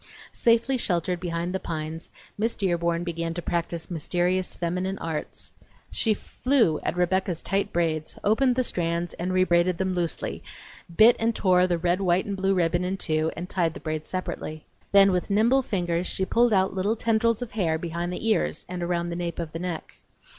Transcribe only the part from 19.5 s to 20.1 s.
the neck.